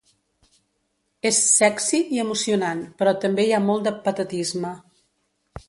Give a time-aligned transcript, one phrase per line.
[1.29, 4.77] És 'sexy' i emocionant, però també hi ha molt de patetisme.